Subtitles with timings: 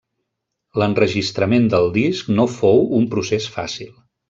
[0.83, 3.95] L'enregistrament del disc no fou un procés fàcil.